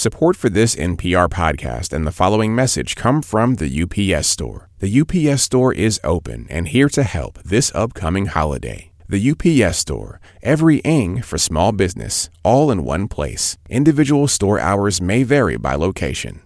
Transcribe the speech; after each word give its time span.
Support 0.00 0.34
for 0.38 0.48
this 0.48 0.76
NPR 0.76 1.28
podcast 1.28 1.92
and 1.92 2.06
the 2.06 2.10
following 2.10 2.54
message 2.54 2.96
come 2.96 3.20
from 3.20 3.56
the 3.56 3.82
UPS 3.82 4.28
Store. 4.28 4.70
The 4.78 5.02
UPS 5.02 5.42
Store 5.42 5.74
is 5.74 6.00
open 6.02 6.46
and 6.48 6.68
here 6.68 6.88
to 6.88 7.02
help 7.02 7.38
this 7.42 7.70
upcoming 7.74 8.24
holiday. 8.24 8.92
The 9.10 9.32
UPS 9.32 9.76
Store, 9.76 10.18
every 10.42 10.78
ing 10.78 11.20
for 11.20 11.36
small 11.36 11.72
business, 11.72 12.30
all 12.42 12.70
in 12.70 12.82
one 12.82 13.08
place. 13.08 13.58
Individual 13.68 14.26
store 14.26 14.58
hours 14.58 15.02
may 15.02 15.22
vary 15.22 15.58
by 15.58 15.74
location. 15.74 16.40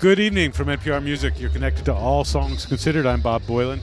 Good 0.00 0.18
evening 0.18 0.50
from 0.50 0.66
NPR 0.66 1.00
Music. 1.00 1.38
You're 1.38 1.50
connected 1.50 1.84
to 1.84 1.94
All 1.94 2.24
Songs 2.24 2.66
Considered. 2.66 3.06
I'm 3.06 3.20
Bob 3.20 3.42
Boilen. 3.42 3.78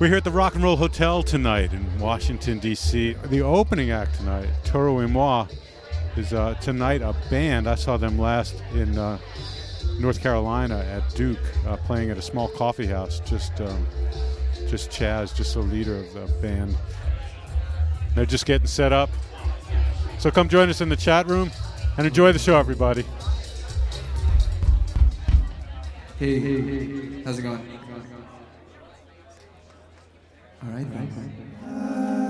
We're 0.00 0.08
here 0.08 0.16
at 0.16 0.24
the 0.24 0.32
Rock 0.32 0.56
and 0.56 0.64
Roll 0.64 0.76
Hotel 0.76 1.22
tonight 1.22 1.72
in 1.72 2.00
Washington, 2.00 2.58
D.C. 2.58 3.12
The 3.26 3.42
opening 3.42 3.92
act 3.92 4.16
tonight, 4.16 4.48
Toro 4.64 4.94
y 4.94 5.06
Moi, 5.06 5.46
is 6.16 6.32
uh, 6.32 6.54
tonight 6.54 7.02
a 7.02 7.14
band. 7.30 7.68
I 7.68 7.74
saw 7.74 7.96
them 7.96 8.18
last 8.18 8.62
in 8.74 8.98
uh, 8.98 9.18
North 9.98 10.20
Carolina 10.20 10.78
at 10.78 11.14
Duke, 11.14 11.38
uh, 11.66 11.76
playing 11.76 12.10
at 12.10 12.18
a 12.18 12.22
small 12.22 12.48
coffee 12.48 12.86
house. 12.86 13.20
Just, 13.20 13.60
um, 13.60 13.86
just 14.68 14.90
Chaz, 14.90 15.34
just 15.34 15.54
the 15.54 15.60
leader 15.60 15.96
of 15.96 16.12
the 16.14 16.26
band. 16.40 16.76
They're 18.14 18.26
just 18.26 18.46
getting 18.46 18.66
set 18.66 18.92
up. 18.92 19.10
So 20.18 20.30
come 20.30 20.48
join 20.48 20.68
us 20.68 20.80
in 20.80 20.88
the 20.88 20.96
chat 20.96 21.26
room 21.26 21.50
and 21.96 22.06
enjoy 22.06 22.32
the 22.32 22.38
show, 22.38 22.58
everybody. 22.58 23.04
Hey, 26.18 26.38
hey, 26.38 26.60
hey, 26.60 27.22
how's 27.24 27.38
it 27.38 27.42
going? 27.42 27.66
All 30.62 30.70
right, 30.70 30.86
thanks. 30.88 32.29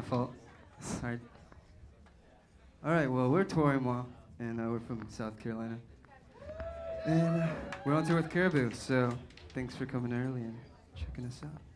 my 0.00 0.08
fault. 0.08 0.34
Sorry. 0.80 1.18
All 2.84 2.92
right, 2.92 3.06
well, 3.06 3.28
we're 3.28 3.44
Toro 3.44 3.76
y 3.76 3.78
Moi, 3.78 4.02
and 4.38 4.58
uh, 4.58 4.70
we're 4.70 4.80
from 4.80 5.06
South 5.10 5.38
Carolina. 5.38 5.78
And 7.04 7.42
uh, 7.42 7.48
we're 7.84 7.94
on 7.94 8.06
tour 8.06 8.16
with 8.16 8.30
Caribou, 8.30 8.70
so 8.72 9.12
thanks 9.52 9.74
for 9.74 9.84
coming 9.84 10.12
early 10.12 10.40
and 10.40 10.56
checking 10.96 11.26
us 11.26 11.40
out. 11.44 11.69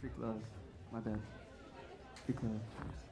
Freak 0.00 0.12
love. 0.18 0.42
My 0.92 1.00
bad. 1.00 1.20
Freak 2.24 2.42
love. 2.42 3.05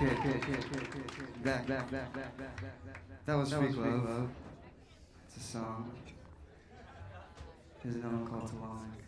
That, 0.00 1.66
that, 1.66 1.90
that, 1.90 1.90
that, 1.90 2.38
that, 2.38 2.56
that 3.26 3.34
was 3.34 3.52
Freak 3.52 3.76
Love. 3.76 4.30
It's 5.26 5.36
a 5.36 5.40
song. 5.40 5.90
There's 7.84 7.96
another 7.96 8.24
call 8.24 8.48
to 8.48 8.54
Love. 8.56 8.99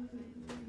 Amen. 0.00 0.59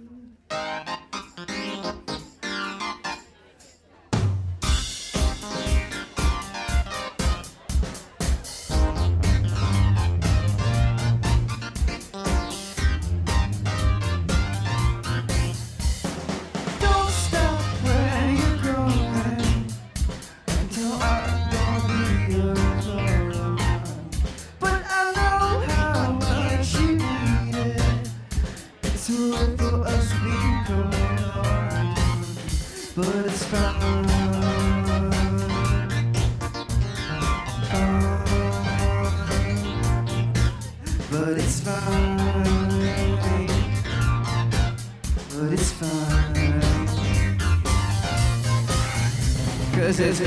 es 50.12 50.20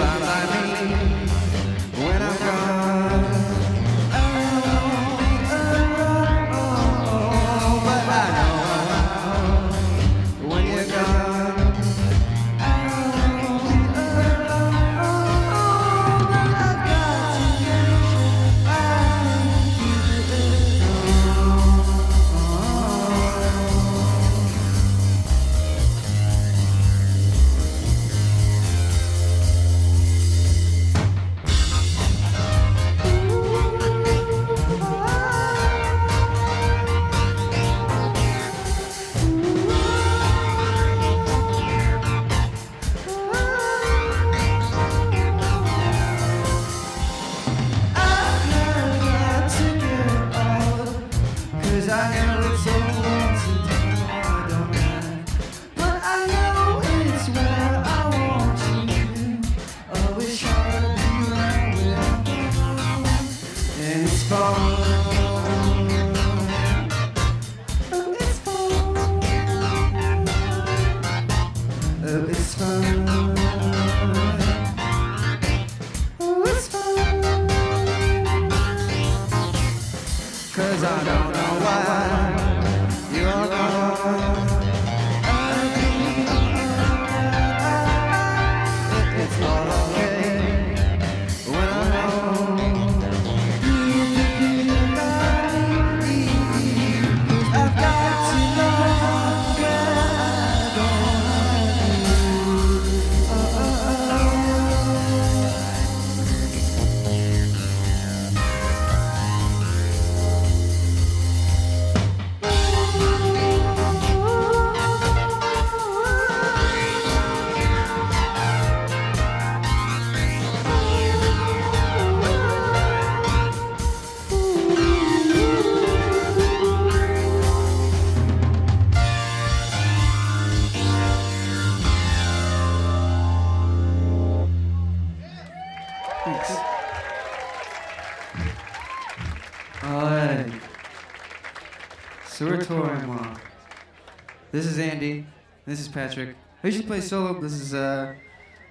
This 144.55 144.67
is 144.67 144.79
Andy. 144.79 145.27
This 145.67 145.81
is 145.81 145.89
Patrick. 145.89 146.37
I 146.63 146.69
usually 146.69 146.87
play 146.87 147.01
solo. 147.01 147.41
This 147.41 147.55
is 147.55 147.75
uh 147.75 148.15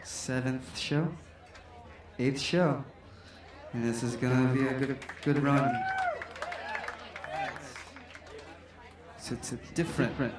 seventh 0.01 0.79
show, 0.79 1.09
eighth 2.17 2.39
show, 2.39 2.85
and 3.73 3.83
this 3.83 4.01
is 4.01 4.15
gonna 4.15 4.53
be 4.53 4.65
a 4.65 4.73
good 4.75 4.97
good 5.25 5.43
run. 5.43 5.75
So 9.19 9.33
it's 9.33 9.51
a 9.51 9.57
different. 9.75 10.33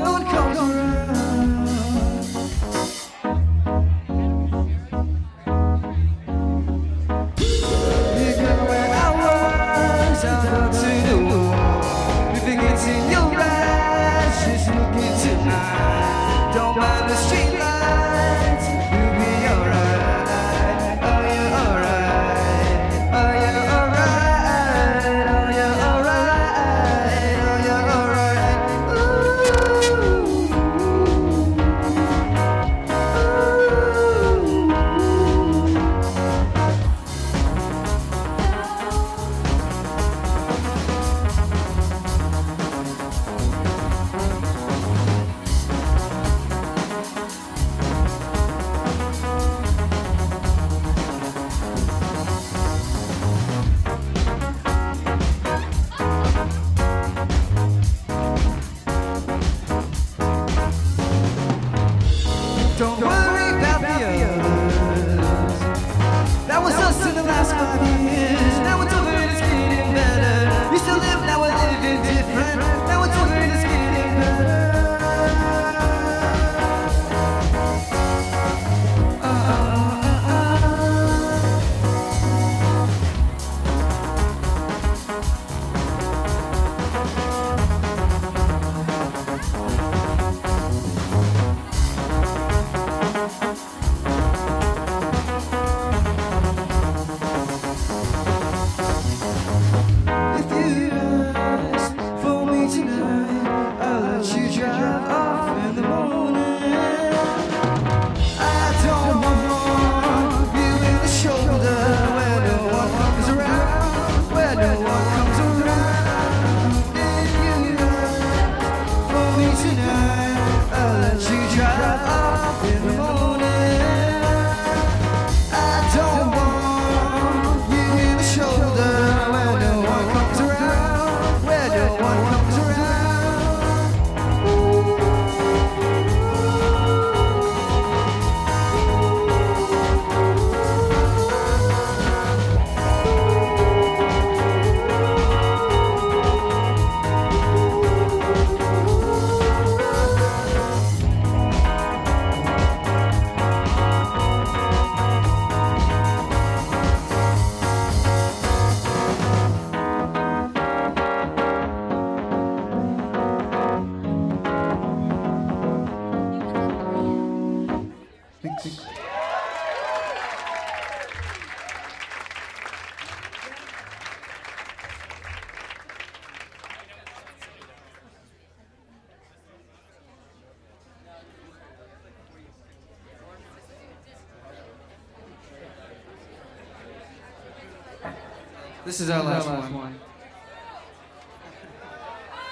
This 188.96 189.02
is 189.02 189.10
our 189.10 189.24
last, 189.26 189.46
our 189.46 189.60
last 189.60 189.74
one. 189.74 189.84
one. 189.84 190.00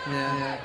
Yeah. 0.10 0.38
yeah. 0.38 0.62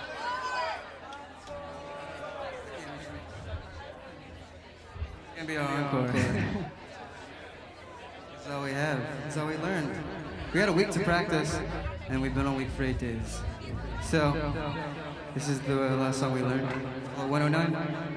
Gonna 5.37 5.47
be 5.47 5.57
our 5.57 5.69
encore. 5.69 6.01
encore. 6.01 6.12
That's 8.35 8.51
all 8.51 8.64
we 8.64 8.73
have. 8.73 9.01
That's 9.23 9.37
all 9.37 9.47
we 9.47 9.57
learned. 9.59 9.95
We 10.53 10.59
had 10.59 10.69
a 10.69 10.73
week 10.73 10.91
to 10.91 10.99
practice, 11.05 11.57
and 12.09 12.21
we've 12.21 12.35
been 12.35 12.47
on 12.47 12.57
week 12.57 12.71
for 12.71 12.83
eight 12.83 12.99
days. 12.99 13.41
So, 14.03 14.33
this 15.35 15.49
is 15.49 15.61
the 15.61 15.77
last 15.77 16.19
song 16.19 16.33
we 16.33 16.43
learned. 16.43 16.67
109. 16.67 18.08